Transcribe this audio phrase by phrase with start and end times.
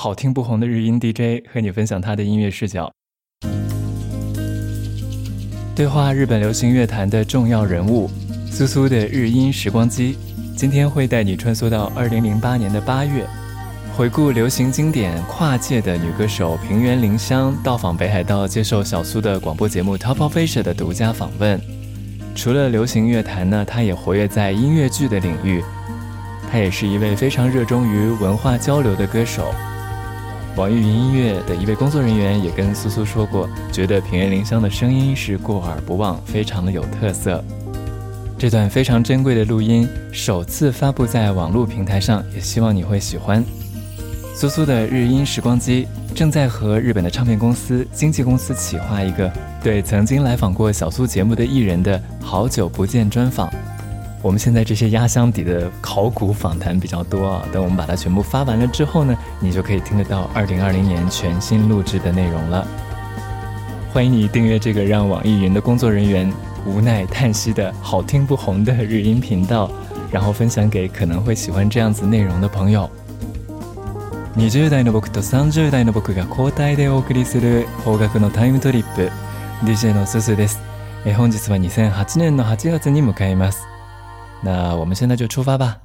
[0.00, 2.88] 好听不红的日音 DJ 和你分享他的音乐视角，
[5.74, 8.08] 对话日本流行乐坛的重要人物。
[8.48, 10.16] 苏苏的日音时光机
[10.56, 13.26] 今天会带你穿梭到二零零八年的八月，
[13.96, 21.60] 回顾流行经典跨界的女歌手平原绫香到访北海道接受小苏的广播节目 Top of Asia 的独家访问。
[22.36, 25.60] 除了流行乐坛呢，她也活跃在音乐剧的领域，
[26.48, 29.44] 她也是一位非常热衷于文化交流的歌手。
[30.58, 37.44] 网易云音乐的一位工作人员也跟苏苏说过，觉得平原铃香的声音是过耳不忘，非常的有特色。
[38.36, 43.40] 这段非常珍贵的录音首次发布在网络平台上，也希望你会喜欢。
[44.34, 49.30] 苏苏的日音时光机正在和日本的唱片公司、经纪公司企划一个
[49.62, 53.48] 对曾经来访过小苏节目的艺人的好久不见专访。
[54.20, 62.66] 我们现在这些压箱底的考古访谈比较多啊，等我们把它全部发完了之后呢，你就可以听得到二零二零年全新录制的内容了。
[63.92, 66.30] 欢迎你订阅这个让网易云的工作人员
[66.66, 69.70] 无奈叹息的好听不红的日音频道，
[70.10, 72.90] 然后分享给可能会喜欢这样子内容的朋友。
[74.40, 79.10] 二十代の僕と三十代の僕が交代で送りする放课のタイムトリップ。
[79.64, 80.58] DJ の素素です。
[81.04, 83.77] え、本日は二千八年の八月に向かいます。
[84.42, 85.76] 那我们现在就出发吧。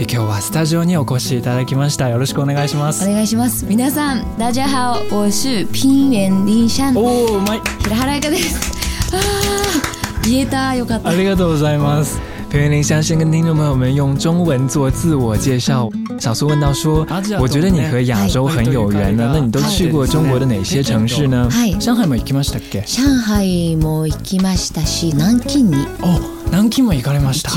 [0.00, 8.72] え今日はスタジオにお越しいただきましたよろしくお願いしますお願いします皆さん大家好我是平原林山おおうまい平原彩香です
[9.12, 15.86] ああ言えたよかったありがとうございます平原林香先跟听众朋友们用中文做自我介绍。
[16.18, 17.06] 小苏问到说
[17.38, 21.46] ：“我觉得你和亚洲很有缘呢，那你都去过中国的哪些城市呢？”
[21.78, 22.82] 上海も行きましたっけ。
[22.86, 23.44] 上海
[23.76, 25.74] も行きましたし、南京に。
[26.00, 26.18] 哦，
[26.50, 27.50] 南京も行かれました。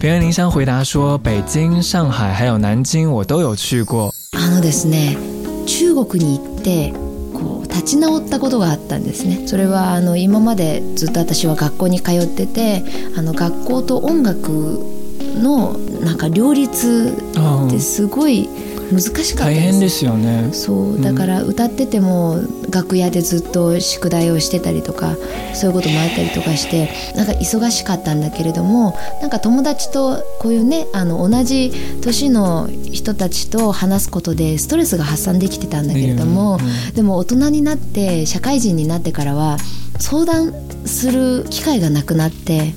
[0.00, 5.18] 平原林香回答说：“北京、上海还有南京，我都有去过。”あのですね、
[5.66, 7.05] 中国に行って。
[7.76, 12.82] 立ち直ったことがあったんですねそれはあの今までずっと私は学校に通ってて
[13.16, 14.80] あの学校と音楽
[15.38, 17.16] のなんか両立
[17.68, 22.36] ってすごい、うん難しかった大変ですよねそうだから歌ってても
[22.72, 25.16] 楽屋でずっと宿題をしてたりとか
[25.54, 36.58] そういうこともあったりとかしてなんか忙しかったんだけれどもなんか友達とこういうねあの同じ年の人たちと話すことでストレスが発散できてたんだけれども、
[36.94, 39.58] でも大人になって社会人になってからは
[39.98, 40.52] 相談
[40.86, 42.74] する機会がなくなって。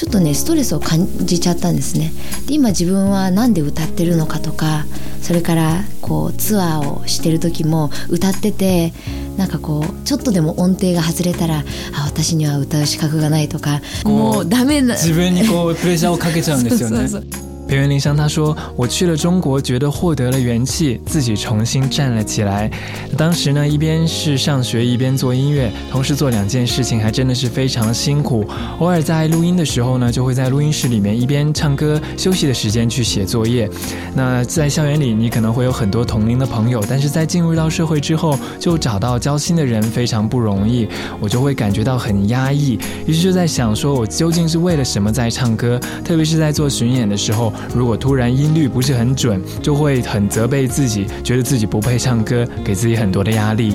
[0.00, 2.10] ちょっとねストレスを感じちゃったんですね
[2.48, 4.86] で今自分は何で歌ってるのかとか
[5.20, 8.94] それからこうツアーをしてる時も歌ってて
[9.36, 11.58] なんかこうちょっとでも音程が外れたら
[11.92, 22.68] あ私には歌う資格がないとかもうダメな自分にこうプレッシャーをかけちゃうんですよね そうそうそう演员林湘他说：“我去了中国，觉得获得了元气，自己重新站了起来。
[23.16, 28.44] 当时呢，一边是上学，一边做音乐，同时做两件事情，还真的是非常的辛苦。
[28.80, 33.70] 偶尔在录音的时候呢，就会在录音室里面一边唱歌，休息的时间去写作业。
[34.16, 40.88] 那在校园里，你可能会有很多同龄的朋友，但是在进入到社会之后，就找到交心的人非常不容易。
[41.20, 42.76] 我就会感觉到很压抑，
[43.06, 45.78] 于是就在想，说我究竟是为了什么在唱歌？
[46.04, 53.74] 特别是在做巡演的时候。”如果突然音律不是很准，就会很责备自己，觉得自己不配唱歌，给自己很多的压力。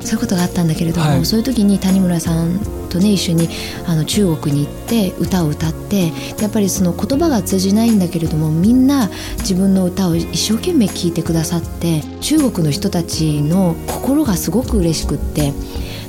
[0.00, 2.60] そういうことがあったんだけれども、そういう時に谷村さん
[2.90, 3.48] とね一緒に
[3.86, 9.08] あの中国に行って歌を歌って、やっぱりその言葉が通じないんだけれども、みんな
[9.40, 15.52] 自分の歌を一生懸命聴いてくださって、中国の人たちの心がすごく嬉しくって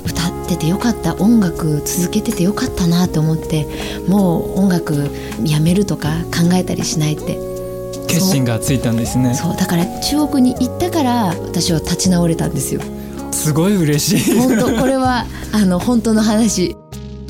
[0.06, 0.37] 歌。
[0.48, 3.66] っててよかった音楽続けててよかったなと思って
[4.08, 5.10] もう音楽
[5.44, 7.38] やめるとか考えたりしないって
[8.08, 12.80] 決心がついたんですねそうだから中国に行ったから私は立ち直れたんですよ
[13.32, 16.76] すごい嬉しい本当これはあの本当の話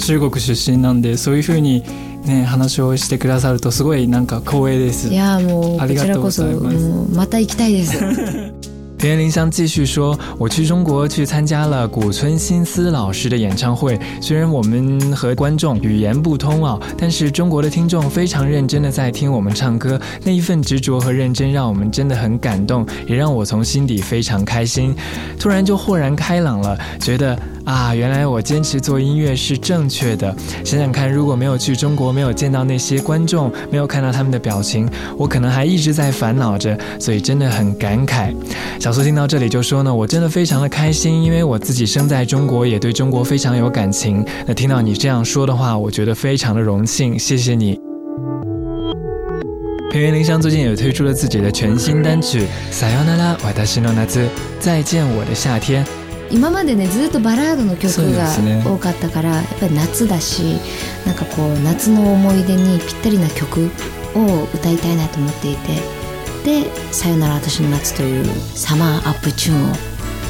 [0.06, 1.82] 中国出身なんでそういうふうに
[2.18, 5.08] ね、話をしてくださるとすごいなんか光栄です。
[5.08, 6.44] いやもうこちらこそ
[7.14, 7.96] また行きたいです。
[8.98, 24.92] 田林香继续说：“我去中国去参加了古村新司老师的演唱会，虽然我们和观众语言不通啊，但是中国的听众非常认真的在听我们唱歌，那一份执着和认真让我们真的很感动，也让我从心底非常开心，
[25.38, 30.34] 突然就豁然开朗了，觉得。”啊，原来我坚持做音乐是正确的。
[30.64, 34.88] 想想看，如果没有去中国，没有见到那些观众，没有看到他们的表情，
[35.18, 36.78] 我可能还一直在烦恼着。
[36.98, 38.34] 所以真的很感慨。
[38.80, 44.24] 小苏听到这里就说呢，我真的非常的开心，因为我自己生在中国，也对中国非常有感情。
[44.46, 47.78] 那听到你这样说的话，我觉得非常的荣幸，谢谢你。
[49.92, 52.42] 平原铃香最近也推出了自己的全新单曲
[52.74, 54.26] 《Sayonara》，我的是诺那兹，
[54.58, 55.84] 再见我的夏天。
[56.30, 58.28] 今までねずっとバラードの曲が
[58.70, 60.58] 多かったから、ね、やっぱり夏だし
[61.06, 63.70] なんかこう夏の思い出にぴったりな曲
[64.14, 65.56] を歌いたいなと思ってい
[66.44, 69.74] てで「さよなら私の夏」というサマーアップチューンを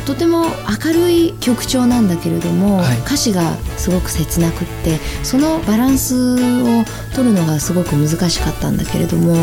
[0.07, 0.43] とても
[0.85, 6.85] 明るい曲調なんだけれども、はい、歌詞がすごく切なくってそのバランスを
[7.15, 9.35] 取るのがすごく難しかったんだけれども。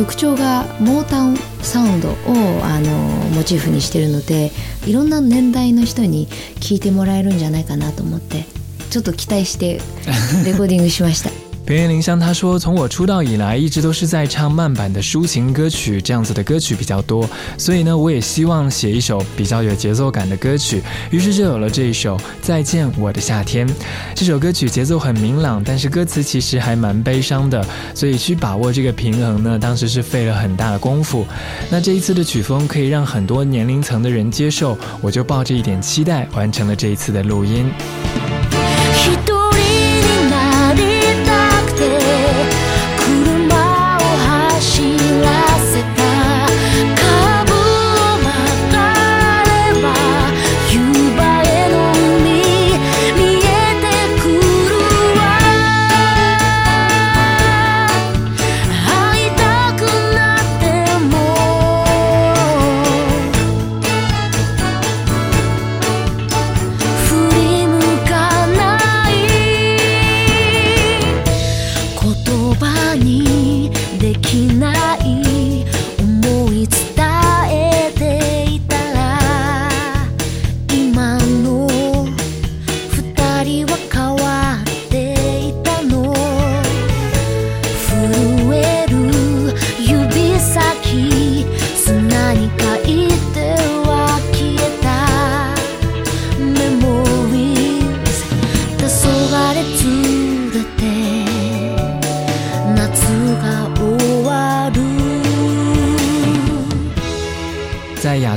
[0.00, 2.14] 曲調がモータウンサウンドを
[2.64, 2.90] あの
[3.34, 4.50] モチーフにしてるので
[4.86, 6.26] いろんな年代の人に
[6.58, 8.46] 聴いてもらえるんじゃないかなと思って
[8.90, 9.74] ちょっと期待して
[10.46, 11.39] レコーディングしました
[11.70, 17.30] 袁原铃香他说：“从我出道以来，一直都是在唱慢版的抒情歌曲，这样子的歌曲比较多。
[17.56, 20.82] 所以呢，我也希望写一首比较有节奏感的歌曲，
[21.12, 23.68] 于是就有了这一首《再见我的夏天》。
[24.16, 27.64] 这首歌曲节奏很明朗，但是歌词其实还蛮悲伤的，
[27.94, 31.24] 所以去把握这个平衡呢，当时是费了很大的功夫。
[31.70, 37.64] 那这一次的曲风可以让很多年龄层的人接受，我就抱着一点期待完成了这一次的录音。”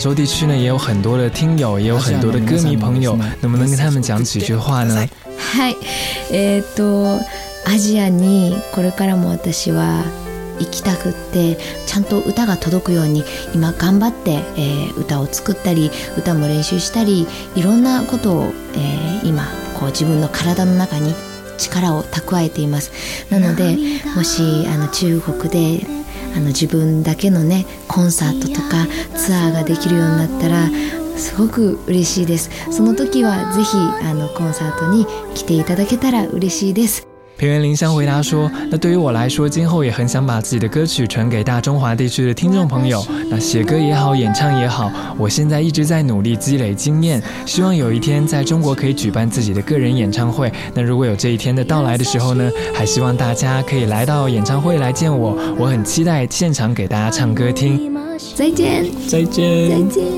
[0.03, 5.07] 洲地区呢也有很多的听友，也有很多的歌迷朋友，能不能跟他们讲几句话呢？
[6.29, 7.21] えっ、と
[7.65, 10.03] アジアにこれからも私は
[10.59, 13.23] 行きたくってちゃんと歌が届くように
[13.53, 17.25] 今頑張って、えー、歌を作ったり歌も練習したり
[17.55, 19.45] いろんなことを、えー、今
[19.79, 21.13] こう自分の体の中に
[21.57, 22.91] 力を蓄えています
[23.29, 23.77] なので
[24.17, 25.85] もしあの中国で
[26.35, 30.69] あの自分だけのねコンサートとかツアーができるようになったら
[31.17, 43.03] すごく嬉しいですその時はぜひあのコンサートに来ていただけたら嬉しいです平原林香回答说：“那对于我来说，今后也很想把自己的歌曲传给大中华地区的听众朋友。
[43.29, 50.51] 那写歌也好，演唱也好，我现在一直在努力积累经验，希望有一天在中国可以举办自己的个人演唱会。
[50.75, 55.35] 那如果有这一天的到来的时候呢，还希望大家可以来到演唱会来见我。
[55.57, 57.91] 我很期待现场给大家唱歌听。
[58.35, 60.13] 再见，再见，再见。”